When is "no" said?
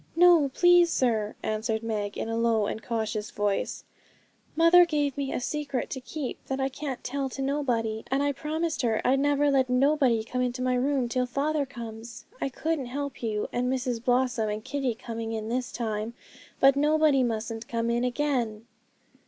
0.15-0.49